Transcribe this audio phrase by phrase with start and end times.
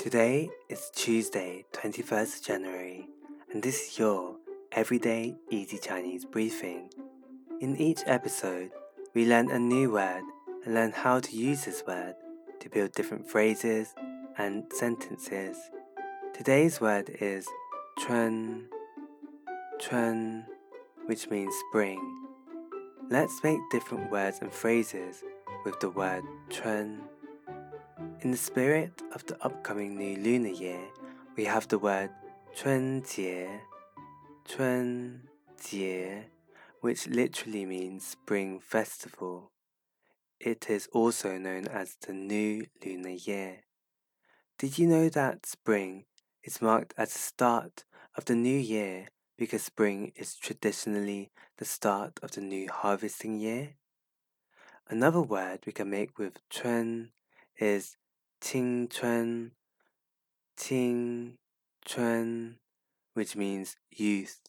[0.00, 3.06] Today is Tuesday, 21st January,
[3.52, 4.36] and this is your
[4.72, 6.88] Everyday Easy Chinese briefing.
[7.60, 8.70] In each episode,
[9.12, 10.22] we learn a new word
[10.64, 12.14] and learn how to use this word
[12.60, 13.94] to build different phrases
[14.38, 15.58] and sentences.
[16.32, 17.46] Today's word is
[17.98, 18.68] chun,
[19.78, 20.46] chun,
[21.04, 22.00] which means spring.
[23.10, 25.22] Let's make different words and phrases
[25.66, 27.02] with the word chun.
[28.19, 30.81] In the spirit of the upcoming new lunar year,
[31.37, 32.09] we have the word
[32.53, 33.47] 春节,
[34.43, 35.21] 春
[35.57, 36.25] 节,
[36.81, 39.51] which literally means spring festival.
[40.39, 43.63] It is also known as the new lunar year.
[44.57, 46.03] Did you know that spring
[46.43, 47.85] is marked as the start
[48.17, 53.75] of the new year because spring is traditionally the start of the new harvesting year?
[54.89, 57.11] Another word we can make with 春
[57.57, 57.97] is
[58.41, 59.51] 青春,
[60.55, 61.37] 青
[61.83, 62.59] 春,
[63.13, 64.41] which means youth.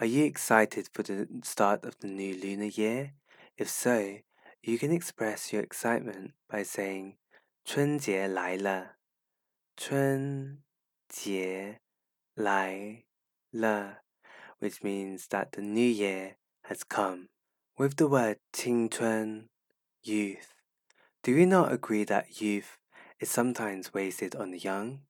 [0.00, 3.12] Are you excited for the start of the new lunar year?
[3.56, 4.18] If so,
[4.62, 7.18] you can express your excitement by saying
[7.64, 8.96] 春节来了,
[9.76, 10.62] 春
[11.08, 11.80] 节
[12.34, 13.04] 来
[13.50, 14.02] 了,
[14.58, 17.28] which means that the new year has come.
[17.76, 19.48] With the word 青春,
[20.02, 20.54] youth,
[21.22, 22.78] do you not agree that youth
[23.20, 25.00] is sometimes wasted on the young.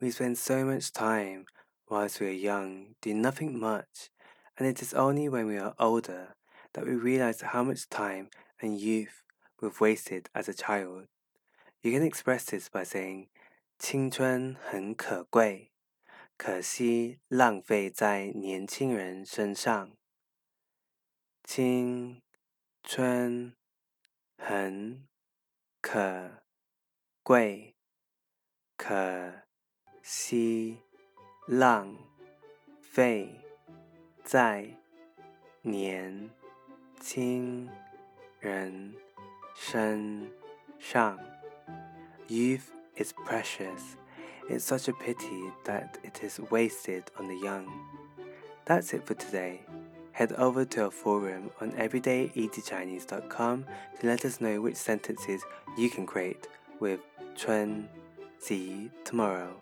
[0.00, 1.46] We spend so much time
[1.88, 4.10] whilst we are young doing nothing much,
[4.58, 6.36] and it is only when we are older
[6.74, 8.28] that we realize how much time
[8.60, 9.22] and youth
[9.60, 11.06] we've wasted as a child.
[11.82, 13.28] You can express this by saying
[13.78, 15.72] 青春很可贵，
[16.36, 19.96] 可惜浪费在年轻人身上。
[21.44, 22.20] 青
[22.82, 23.54] 春
[24.36, 25.06] 很
[25.80, 26.39] 可
[27.22, 27.74] 贵，
[28.76, 29.32] 可
[30.02, 30.78] 惜
[31.46, 31.96] 浪
[32.80, 33.40] 费
[34.22, 34.68] 在
[35.62, 36.30] 年
[37.00, 37.68] 轻
[38.40, 38.94] 人
[39.54, 40.30] 身
[40.78, 41.18] 上。
[42.28, 43.96] Youth is precious.
[44.48, 47.66] It's such a pity that it is wasted on the young.
[48.64, 49.60] That's it for today.
[50.12, 53.64] Head over to our forum on everydayeasychinese.com
[54.00, 55.44] to let us know which sentences
[55.76, 56.48] you can create
[56.80, 57.00] with
[57.35, 57.87] Chun.
[58.39, 59.60] See you tomorrow.